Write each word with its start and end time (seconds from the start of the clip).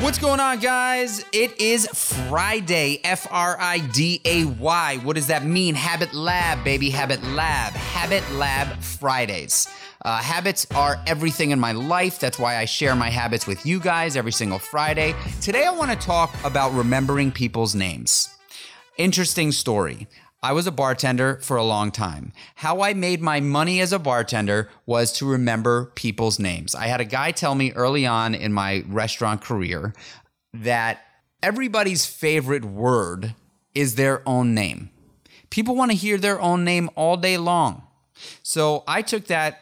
What's 0.00 0.18
going 0.18 0.40
on, 0.40 0.58
guys? 0.58 1.24
It 1.32 1.58
is 1.58 1.88
Friday, 2.28 3.00
F 3.02 3.26
R 3.30 3.56
I 3.58 3.78
D 3.78 4.20
A 4.26 4.44
Y. 4.44 4.98
What 5.02 5.16
does 5.16 5.28
that 5.28 5.42
mean? 5.46 5.74
Habit 5.74 6.12
Lab, 6.12 6.62
baby. 6.62 6.90
Habit 6.90 7.22
Lab. 7.24 7.72
Habit 7.72 8.22
Lab 8.32 8.78
Fridays. 8.82 9.66
Uh, 10.04 10.18
habits 10.18 10.66
are 10.74 11.02
everything 11.06 11.50
in 11.50 11.58
my 11.58 11.72
life. 11.72 12.20
That's 12.20 12.38
why 12.38 12.58
I 12.58 12.66
share 12.66 12.94
my 12.94 13.08
habits 13.08 13.46
with 13.46 13.64
you 13.64 13.80
guys 13.80 14.16
every 14.16 14.32
single 14.32 14.58
Friday. 14.58 15.14
Today, 15.40 15.64
I 15.64 15.70
want 15.70 15.90
to 15.90 15.96
talk 15.96 16.32
about 16.44 16.74
remembering 16.74 17.32
people's 17.32 17.74
names. 17.74 18.28
Interesting 18.98 19.50
story. 19.50 20.08
I 20.46 20.52
was 20.52 20.68
a 20.68 20.70
bartender 20.70 21.40
for 21.42 21.56
a 21.56 21.64
long 21.64 21.90
time. 21.90 22.32
How 22.54 22.80
I 22.80 22.94
made 22.94 23.20
my 23.20 23.40
money 23.40 23.80
as 23.80 23.92
a 23.92 23.98
bartender 23.98 24.70
was 24.86 25.10
to 25.14 25.26
remember 25.26 25.86
people's 25.96 26.38
names. 26.38 26.72
I 26.72 26.86
had 26.86 27.00
a 27.00 27.04
guy 27.04 27.32
tell 27.32 27.56
me 27.56 27.72
early 27.72 28.06
on 28.06 28.32
in 28.32 28.52
my 28.52 28.84
restaurant 28.86 29.40
career 29.40 29.92
that 30.54 31.00
everybody's 31.42 32.06
favorite 32.06 32.64
word 32.64 33.34
is 33.74 33.96
their 33.96 34.22
own 34.24 34.54
name. 34.54 34.90
People 35.50 35.74
want 35.74 35.90
to 35.90 35.96
hear 35.96 36.16
their 36.16 36.40
own 36.40 36.62
name 36.62 36.90
all 36.94 37.16
day 37.16 37.38
long. 37.38 37.82
So 38.44 38.84
I 38.86 39.02
took 39.02 39.26
that 39.26 39.60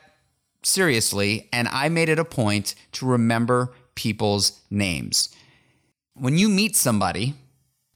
seriously 0.62 1.48
and 1.50 1.66
I 1.68 1.88
made 1.88 2.10
it 2.10 2.18
a 2.18 2.26
point 2.26 2.74
to 2.92 3.06
remember 3.06 3.72
people's 3.94 4.60
names. 4.68 5.34
When 6.12 6.36
you 6.36 6.50
meet 6.50 6.76
somebody, 6.76 7.36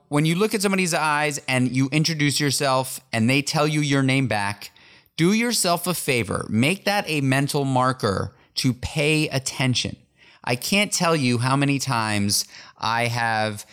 when 0.08 0.24
you 0.24 0.34
look 0.34 0.54
at 0.54 0.62
somebody's 0.62 0.94
eyes 0.94 1.40
and 1.48 1.74
you 1.74 1.88
introduce 1.92 2.40
yourself 2.40 3.00
and 3.12 3.28
they 3.28 3.42
tell 3.42 3.66
you 3.66 3.80
your 3.80 4.02
name 4.02 4.26
back, 4.26 4.70
do 5.16 5.32
yourself 5.32 5.86
a 5.86 5.94
favor. 5.94 6.46
Make 6.48 6.84
that 6.84 7.04
a 7.08 7.20
mental 7.20 7.64
marker 7.64 8.34
to 8.56 8.72
pay 8.72 9.28
attention. 9.28 9.96
I 10.44 10.56
can't 10.56 10.92
tell 10.92 11.14
you 11.14 11.38
how 11.38 11.56
many 11.56 11.78
times 11.78 12.46
I 12.78 13.06
have 13.06 13.66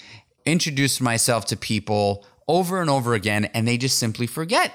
introduced 0.45 1.02
myself 1.02 1.45
to 1.45 1.58
people 1.58 2.25
over 2.47 2.81
and 2.81 2.89
over 2.89 3.14
again 3.14 3.45
and 3.45 3.67
they 3.67 3.77
just 3.77 3.97
simply 3.97 4.27
forget. 4.27 4.73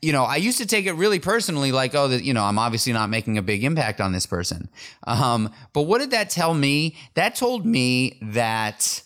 You 0.00 0.12
know, 0.12 0.24
I 0.24 0.36
used 0.36 0.58
to 0.58 0.66
take 0.66 0.86
it 0.86 0.94
really 0.94 1.20
personally, 1.20 1.70
like, 1.70 1.94
oh, 1.94 2.08
you 2.08 2.34
know, 2.34 2.42
I'm 2.42 2.58
obviously 2.58 2.92
not 2.92 3.08
making 3.08 3.38
a 3.38 3.42
big 3.42 3.62
impact 3.62 4.00
on 4.00 4.12
this 4.12 4.26
person. 4.26 4.68
Um, 5.06 5.52
but 5.72 5.82
what 5.82 6.00
did 6.00 6.10
that 6.10 6.28
tell 6.28 6.54
me? 6.54 6.96
That 7.14 7.36
told 7.36 7.64
me 7.64 8.18
that 8.20 9.02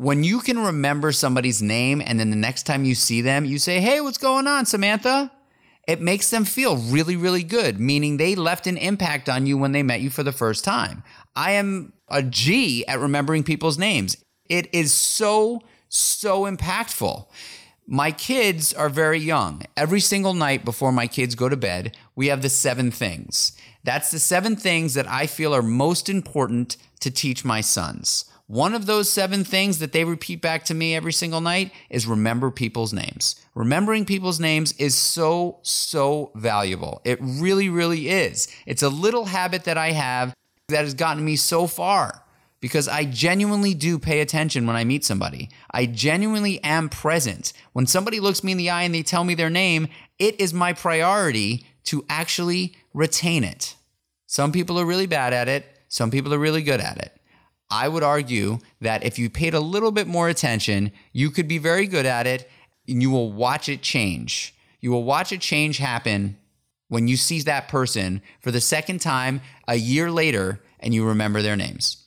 when 0.00 0.24
you 0.24 0.40
can 0.40 0.58
remember 0.58 1.12
somebody's 1.12 1.60
name 1.60 2.00
and 2.02 2.18
then 2.18 2.30
the 2.30 2.36
next 2.36 2.62
time 2.62 2.86
you 2.86 2.94
see 2.94 3.20
them, 3.20 3.44
you 3.44 3.58
say, 3.58 3.80
Hey, 3.80 4.00
what's 4.00 4.16
going 4.16 4.46
on, 4.46 4.64
Samantha? 4.64 5.30
It 5.86 6.00
makes 6.00 6.30
them 6.30 6.46
feel 6.46 6.78
really, 6.78 7.16
really 7.16 7.42
good, 7.42 7.78
meaning 7.78 8.16
they 8.16 8.34
left 8.34 8.66
an 8.66 8.78
impact 8.78 9.28
on 9.28 9.44
you 9.44 9.58
when 9.58 9.72
they 9.72 9.82
met 9.82 10.00
you 10.00 10.08
for 10.08 10.22
the 10.22 10.32
first 10.32 10.64
time. 10.64 11.02
I 11.36 11.52
am 11.52 11.92
a 12.08 12.22
G 12.22 12.86
at 12.86 12.98
remembering 12.98 13.44
people's 13.44 13.76
names. 13.76 14.16
It 14.48 14.74
is 14.74 14.94
so, 14.94 15.60
so 15.90 16.44
impactful. 16.50 17.26
My 17.86 18.10
kids 18.10 18.72
are 18.72 18.88
very 18.88 19.18
young. 19.18 19.64
Every 19.76 20.00
single 20.00 20.32
night 20.32 20.64
before 20.64 20.92
my 20.92 21.08
kids 21.08 21.34
go 21.34 21.50
to 21.50 21.58
bed, 21.58 21.94
we 22.16 22.28
have 22.28 22.40
the 22.40 22.48
seven 22.48 22.90
things. 22.90 23.52
That's 23.84 24.10
the 24.10 24.18
seven 24.18 24.56
things 24.56 24.94
that 24.94 25.08
I 25.10 25.26
feel 25.26 25.54
are 25.54 25.62
most 25.62 26.08
important 26.08 26.78
to 27.00 27.10
teach 27.10 27.44
my 27.44 27.60
sons. 27.60 28.24
One 28.50 28.74
of 28.74 28.86
those 28.86 29.08
seven 29.08 29.44
things 29.44 29.78
that 29.78 29.92
they 29.92 30.02
repeat 30.02 30.42
back 30.42 30.64
to 30.64 30.74
me 30.74 30.96
every 30.96 31.12
single 31.12 31.40
night 31.40 31.70
is 31.88 32.08
remember 32.08 32.50
people's 32.50 32.92
names. 32.92 33.36
Remembering 33.54 34.04
people's 34.04 34.40
names 34.40 34.72
is 34.72 34.96
so, 34.96 35.60
so 35.62 36.32
valuable. 36.34 37.00
It 37.04 37.20
really, 37.22 37.68
really 37.68 38.08
is. 38.08 38.48
It's 38.66 38.82
a 38.82 38.88
little 38.88 39.26
habit 39.26 39.62
that 39.66 39.78
I 39.78 39.92
have 39.92 40.34
that 40.66 40.82
has 40.82 40.94
gotten 40.94 41.24
me 41.24 41.36
so 41.36 41.68
far 41.68 42.24
because 42.58 42.88
I 42.88 43.04
genuinely 43.04 43.72
do 43.72 44.00
pay 44.00 44.20
attention 44.20 44.66
when 44.66 44.74
I 44.74 44.82
meet 44.82 45.04
somebody. 45.04 45.48
I 45.70 45.86
genuinely 45.86 46.60
am 46.64 46.88
present. 46.88 47.52
When 47.72 47.86
somebody 47.86 48.18
looks 48.18 48.42
me 48.42 48.50
in 48.50 48.58
the 48.58 48.70
eye 48.70 48.82
and 48.82 48.92
they 48.92 49.04
tell 49.04 49.22
me 49.22 49.36
their 49.36 49.48
name, 49.48 49.86
it 50.18 50.40
is 50.40 50.52
my 50.52 50.72
priority 50.72 51.64
to 51.84 52.04
actually 52.08 52.74
retain 52.94 53.44
it. 53.44 53.76
Some 54.26 54.50
people 54.50 54.76
are 54.80 54.84
really 54.84 55.06
bad 55.06 55.32
at 55.32 55.46
it, 55.46 55.66
some 55.86 56.10
people 56.10 56.34
are 56.34 56.38
really 56.38 56.62
good 56.64 56.80
at 56.80 56.98
it. 56.98 57.19
I 57.70 57.88
would 57.88 58.02
argue 58.02 58.58
that 58.80 59.04
if 59.04 59.18
you 59.18 59.30
paid 59.30 59.54
a 59.54 59.60
little 59.60 59.92
bit 59.92 60.06
more 60.06 60.28
attention, 60.28 60.92
you 61.12 61.30
could 61.30 61.46
be 61.46 61.58
very 61.58 61.86
good 61.86 62.06
at 62.06 62.26
it 62.26 62.50
and 62.88 63.00
you 63.00 63.10
will 63.10 63.30
watch 63.30 63.68
it 63.68 63.82
change. 63.82 64.54
You 64.80 64.90
will 64.90 65.04
watch 65.04 65.30
a 65.30 65.38
change 65.38 65.78
happen 65.78 66.36
when 66.88 67.06
you 67.06 67.16
see 67.16 67.40
that 67.42 67.68
person 67.68 68.22
for 68.40 68.50
the 68.50 68.60
second 68.60 69.00
time 69.00 69.40
a 69.68 69.76
year 69.76 70.10
later 70.10 70.60
and 70.80 70.92
you 70.92 71.06
remember 71.06 71.42
their 71.42 71.56
names. 71.56 72.04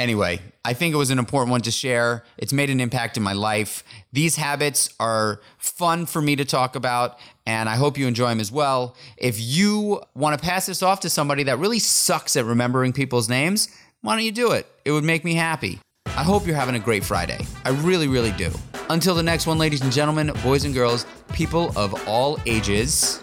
Anyway, 0.00 0.40
I 0.64 0.72
think 0.72 0.94
it 0.94 0.96
was 0.96 1.10
an 1.10 1.18
important 1.18 1.50
one 1.50 1.60
to 1.60 1.70
share. 1.70 2.24
It's 2.38 2.54
made 2.54 2.70
an 2.70 2.80
impact 2.80 3.18
in 3.18 3.22
my 3.22 3.34
life. 3.34 3.84
These 4.14 4.36
habits 4.36 4.94
are 4.98 5.42
fun 5.58 6.06
for 6.06 6.22
me 6.22 6.36
to 6.36 6.44
talk 6.46 6.74
about, 6.74 7.18
and 7.44 7.68
I 7.68 7.76
hope 7.76 7.98
you 7.98 8.06
enjoy 8.06 8.30
them 8.30 8.40
as 8.40 8.50
well. 8.50 8.96
If 9.18 9.38
you 9.38 10.00
want 10.14 10.40
to 10.40 10.42
pass 10.42 10.64
this 10.64 10.82
off 10.82 11.00
to 11.00 11.10
somebody 11.10 11.42
that 11.42 11.58
really 11.58 11.78
sucks 11.78 12.34
at 12.36 12.46
remembering 12.46 12.94
people's 12.94 13.28
names, 13.28 13.68
why 14.02 14.14
don't 14.14 14.24
you 14.24 14.32
do 14.32 14.52
it? 14.52 14.66
It 14.84 14.92
would 14.92 15.04
make 15.04 15.24
me 15.24 15.34
happy. 15.34 15.78
I 16.06 16.22
hope 16.22 16.46
you're 16.46 16.56
having 16.56 16.74
a 16.74 16.78
great 16.78 17.04
Friday. 17.04 17.38
I 17.64 17.70
really, 17.70 18.08
really 18.08 18.32
do. 18.32 18.50
Until 18.88 19.14
the 19.14 19.22
next 19.22 19.46
one, 19.46 19.58
ladies 19.58 19.82
and 19.82 19.92
gentlemen, 19.92 20.32
boys 20.42 20.64
and 20.64 20.74
girls, 20.74 21.06
people 21.32 21.72
of 21.76 22.08
all 22.08 22.38
ages, 22.46 23.22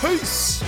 peace. 0.00 0.62